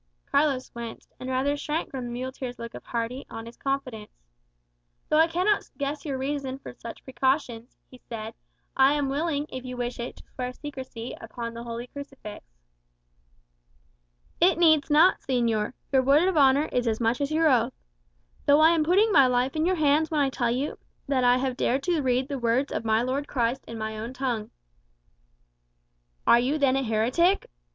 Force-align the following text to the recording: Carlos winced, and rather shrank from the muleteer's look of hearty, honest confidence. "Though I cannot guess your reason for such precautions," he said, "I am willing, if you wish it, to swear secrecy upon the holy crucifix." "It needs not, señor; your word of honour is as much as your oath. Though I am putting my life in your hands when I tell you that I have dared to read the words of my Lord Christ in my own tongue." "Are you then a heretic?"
Carlos 0.25 0.71
winced, 0.73 1.13
and 1.19 1.29
rather 1.29 1.55
shrank 1.55 1.91
from 1.91 2.05
the 2.05 2.09
muleteer's 2.11 2.57
look 2.57 2.73
of 2.73 2.83
hearty, 2.85 3.23
honest 3.29 3.59
confidence. 3.59 4.09
"Though 5.09 5.19
I 5.19 5.27
cannot 5.27 5.69
guess 5.77 6.05
your 6.05 6.17
reason 6.17 6.57
for 6.57 6.73
such 6.73 7.03
precautions," 7.03 7.77
he 7.87 7.99
said, 8.09 8.33
"I 8.75 8.93
am 8.95 9.09
willing, 9.09 9.45
if 9.49 9.63
you 9.63 9.77
wish 9.77 9.99
it, 9.99 10.15
to 10.15 10.23
swear 10.33 10.53
secrecy 10.53 11.15
upon 11.21 11.53
the 11.53 11.61
holy 11.61 11.85
crucifix." 11.85 12.43
"It 14.39 14.57
needs 14.57 14.89
not, 14.89 15.19
señor; 15.21 15.73
your 15.91 16.01
word 16.01 16.27
of 16.27 16.35
honour 16.35 16.65
is 16.71 16.87
as 16.87 16.99
much 16.99 17.21
as 17.21 17.29
your 17.31 17.47
oath. 17.51 17.73
Though 18.47 18.59
I 18.59 18.71
am 18.71 18.83
putting 18.83 19.11
my 19.11 19.27
life 19.27 19.55
in 19.55 19.67
your 19.67 19.75
hands 19.75 20.09
when 20.09 20.21
I 20.21 20.31
tell 20.31 20.49
you 20.49 20.79
that 21.09 21.23
I 21.23 21.37
have 21.37 21.55
dared 21.55 21.83
to 21.83 22.01
read 22.01 22.27
the 22.27 22.39
words 22.39 22.71
of 22.73 22.83
my 22.83 23.03
Lord 23.03 23.27
Christ 23.27 23.63
in 23.67 23.77
my 23.77 23.99
own 23.99 24.13
tongue." 24.13 24.49
"Are 26.25 26.39
you 26.39 26.57
then 26.57 26.75
a 26.75 26.81
heretic?" 26.81 27.51